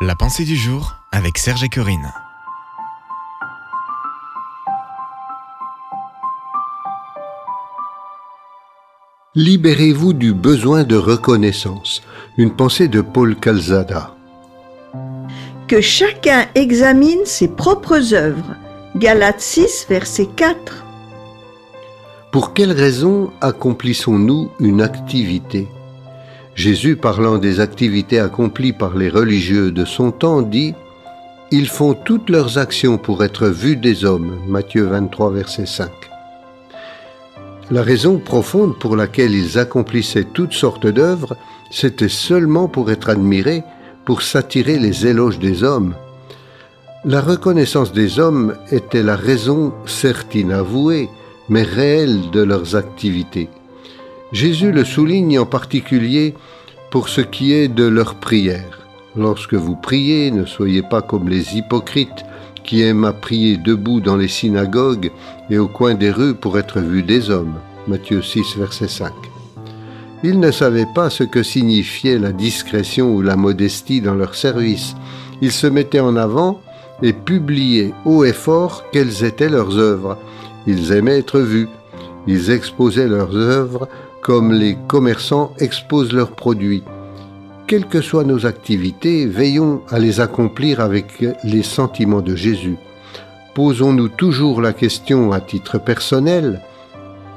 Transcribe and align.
La 0.00 0.14
pensée 0.14 0.44
du 0.44 0.54
jour 0.54 0.94
avec 1.10 1.38
Serge 1.38 1.64
et 1.64 1.68
Corinne. 1.68 2.12
Libérez-vous 9.34 10.12
du 10.12 10.34
besoin 10.34 10.84
de 10.84 10.94
reconnaissance. 10.94 12.02
Une 12.36 12.54
pensée 12.54 12.86
de 12.86 13.00
Paul 13.00 13.34
Calzada. 13.34 14.14
Que 15.66 15.80
chacun 15.80 16.46
examine 16.54 17.24
ses 17.24 17.48
propres 17.48 18.14
œuvres. 18.14 18.54
Galates 18.94 19.40
6, 19.40 19.86
verset 19.88 20.28
4. 20.36 20.84
Pour 22.30 22.54
quelle 22.54 22.70
raison 22.70 23.32
accomplissons-nous 23.40 24.52
une 24.60 24.80
activité? 24.80 25.66
Jésus, 26.58 26.96
parlant 26.96 27.38
des 27.38 27.60
activités 27.60 28.18
accomplies 28.18 28.72
par 28.72 28.96
les 28.96 29.10
religieux 29.10 29.70
de 29.70 29.84
son 29.84 30.10
temps, 30.10 30.42
dit 30.42 30.74
Ils 31.52 31.68
font 31.68 31.94
toutes 31.94 32.28
leurs 32.28 32.58
actions 32.58 32.98
pour 32.98 33.22
être 33.22 33.46
vus 33.46 33.76
des 33.76 34.04
hommes. 34.04 34.40
Matthieu 34.48 34.82
23, 34.86 35.30
verset 35.30 35.66
5. 35.66 35.88
La 37.70 37.82
raison 37.82 38.18
profonde 38.18 38.76
pour 38.76 38.96
laquelle 38.96 39.36
ils 39.36 39.56
accomplissaient 39.56 40.26
toutes 40.34 40.52
sortes 40.52 40.88
d'œuvres, 40.88 41.36
c'était 41.70 42.08
seulement 42.08 42.66
pour 42.66 42.90
être 42.90 43.08
admirés, 43.08 43.62
pour 44.04 44.22
s'attirer 44.22 44.80
les 44.80 45.06
éloges 45.06 45.38
des 45.38 45.62
hommes. 45.62 45.94
La 47.04 47.20
reconnaissance 47.20 47.92
des 47.92 48.18
hommes 48.18 48.56
était 48.72 49.04
la 49.04 49.14
raison 49.14 49.72
certes 49.86 50.34
inavouée, 50.34 51.08
mais 51.48 51.62
réelle 51.62 52.32
de 52.32 52.42
leurs 52.42 52.74
activités. 52.74 53.48
Jésus 54.32 54.72
le 54.72 54.84
souligne 54.84 55.38
en 55.38 55.46
particulier 55.46 56.34
pour 56.90 57.08
ce 57.08 57.20
qui 57.20 57.52
est 57.52 57.68
de 57.68 57.84
leur 57.84 58.16
prière. 58.16 58.86
Lorsque 59.16 59.54
vous 59.54 59.74
priez, 59.74 60.30
ne 60.30 60.44
soyez 60.44 60.82
pas 60.82 61.02
comme 61.02 61.28
les 61.28 61.56
hypocrites 61.56 62.24
qui 62.62 62.82
aiment 62.82 63.04
à 63.04 63.14
prier 63.14 63.56
debout 63.56 64.00
dans 64.00 64.16
les 64.16 64.28
synagogues 64.28 65.10
et 65.48 65.58
au 65.58 65.68
coin 65.68 65.94
des 65.94 66.10
rues 66.10 66.34
pour 66.34 66.58
être 66.58 66.80
vus 66.80 67.02
des 67.02 67.30
hommes. 67.30 67.54
Matthieu 67.86 68.20
6, 68.20 68.58
verset 68.58 68.88
5. 68.88 69.12
Ils 70.22 70.38
ne 70.38 70.50
savaient 70.50 70.88
pas 70.94 71.08
ce 71.08 71.24
que 71.24 71.42
signifiait 71.42 72.18
la 72.18 72.32
discrétion 72.32 73.14
ou 73.14 73.22
la 73.22 73.36
modestie 73.36 74.02
dans 74.02 74.14
leur 74.14 74.34
service. 74.34 74.94
Ils 75.40 75.52
se 75.52 75.66
mettaient 75.66 76.00
en 76.00 76.16
avant 76.16 76.60
et 77.02 77.14
publiaient 77.14 77.94
haut 78.04 78.24
et 78.24 78.32
fort 78.32 78.84
quelles 78.92 79.24
étaient 79.24 79.48
leurs 79.48 79.78
œuvres. 79.78 80.18
Ils 80.66 80.92
aimaient 80.92 81.18
être 81.18 81.40
vus. 81.40 81.68
Ils 82.28 82.50
exposaient 82.50 83.08
leurs 83.08 83.34
œuvres 83.34 83.88
comme 84.20 84.52
les 84.52 84.76
commerçants 84.86 85.54
exposent 85.58 86.12
leurs 86.12 86.32
produits. 86.32 86.82
Quelles 87.66 87.86
que 87.86 88.02
soient 88.02 88.24
nos 88.24 88.44
activités, 88.44 89.24
veillons 89.24 89.80
à 89.88 89.98
les 89.98 90.20
accomplir 90.20 90.80
avec 90.80 91.24
les 91.42 91.62
sentiments 91.62 92.20
de 92.20 92.36
Jésus. 92.36 92.76
Posons-nous 93.54 94.08
toujours 94.08 94.60
la 94.60 94.74
question 94.74 95.32
à 95.32 95.40
titre 95.40 95.78
personnel, 95.78 96.60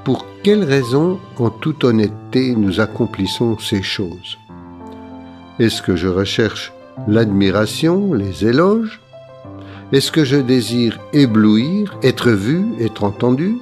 pour 0.03 0.25
quelles 0.43 0.65
raisons, 0.65 1.19
en 1.37 1.49
toute 1.49 1.85
honnêteté, 1.85 2.53
nous 2.53 2.81
accomplissons 2.81 3.57
ces 3.59 3.81
choses? 3.81 4.37
Est-ce 5.57 5.81
que 5.81 5.95
je 5.95 6.09
recherche 6.09 6.73
l'admiration, 7.07 8.13
les 8.13 8.45
éloges? 8.45 8.99
Est-ce 9.93 10.11
que 10.11 10.25
je 10.25 10.37
désire 10.37 10.99
éblouir, 11.13 11.97
être 12.03 12.31
vu, 12.31 12.65
être 12.81 13.05
entendu? 13.05 13.57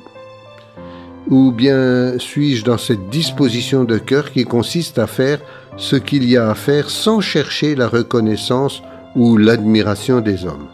Ou 1.29 1.51
bien 1.51 2.17
suis-je 2.17 2.65
dans 2.65 2.77
cette 2.77 3.09
disposition 3.09 3.83
de 3.83 3.97
cœur 3.97 4.31
qui 4.31 4.45
consiste 4.45 4.97
à 4.97 5.07
faire 5.07 5.39
ce 5.77 5.95
qu'il 5.95 6.27
y 6.27 6.37
a 6.37 6.49
à 6.49 6.55
faire 6.55 6.89
sans 6.89 7.21
chercher 7.21 7.75
la 7.75 7.87
reconnaissance 7.87 8.81
ou 9.15 9.37
l'admiration 9.37 10.21
des 10.21 10.45
hommes 10.45 10.67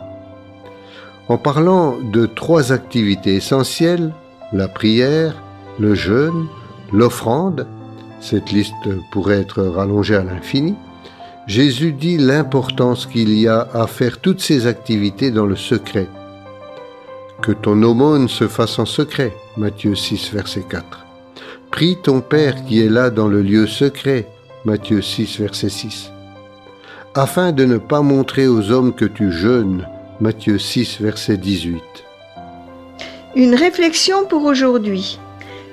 En 1.28 1.38
parlant 1.38 1.98
de 2.00 2.26
trois 2.26 2.72
activités 2.72 3.36
essentielles, 3.36 4.14
la 4.54 4.68
prière, 4.68 5.36
le 5.78 5.94
jeûne, 5.94 6.48
l'offrande, 6.94 7.68
cette 8.22 8.52
liste 8.52 8.74
pourrait 9.12 9.42
être 9.42 9.62
rallongée 9.62 10.16
à 10.16 10.24
l'infini, 10.24 10.76
Jésus 11.48 11.92
dit 11.92 12.18
l'importance 12.18 13.06
qu'il 13.06 13.38
y 13.38 13.48
a 13.48 13.68
à 13.74 13.86
faire 13.88 14.20
toutes 14.20 14.42
ces 14.42 14.66
activités 14.66 15.30
dans 15.32 15.46
le 15.46 15.56
secret. 15.56 16.08
Que 17.42 17.52
ton 17.52 17.84
aumône 17.84 18.30
se 18.30 18.48
fasse 18.48 18.80
en 18.80 18.86
secret, 18.86 19.34
Matthieu 19.58 19.96
6, 19.96 20.32
verset 20.34 20.64
4. 20.70 21.06
Prie 21.72 21.98
ton 22.04 22.22
Père 22.22 22.66
qui 22.66 22.82
est 22.82 22.90
là 22.90 23.10
dans 23.10 23.28
le 23.28 23.42
lieu 23.42 23.68
secret, 23.68 24.28
Matthieu 24.66 25.02
6, 25.02 25.40
verset 25.40 25.70
6. 25.70 26.12
Afin 27.14 27.54
de 27.54 27.64
ne 27.64 27.78
pas 27.78 28.02
montrer 28.02 28.48
aux 28.48 28.72
hommes 28.72 28.94
que 28.94 29.06
tu 29.06 29.32
jeûnes, 29.32 29.88
Matthieu 30.20 30.60
6, 30.60 31.00
verset 31.02 31.38
18. 31.38 31.82
Une 33.36 33.56
réflexion 33.56 34.26
pour 34.26 34.44
aujourd'hui. 34.44 35.20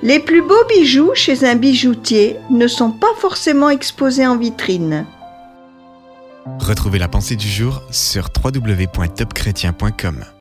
Les 0.03 0.21
plus 0.21 0.43
beaux 0.43 0.65
bijoux 0.69 1.11
chez 1.15 1.45
un 1.45 1.57
bijoutier 1.57 2.37
ne 2.51 2.67
sont 2.69 2.93
pas 2.93 3.15
forcément 3.19 3.71
exposés 3.71 4.27
en 4.27 4.37
vitrine. 4.37 5.07
Retrouvez 6.61 6.99
la 6.99 7.09
pensée 7.09 7.37
du 7.37 7.49
jour 7.49 7.83
sur 7.91 8.29
www.topchrétien.com. 8.45 10.25